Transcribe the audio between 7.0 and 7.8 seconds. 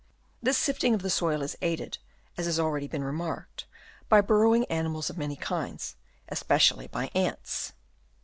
ants.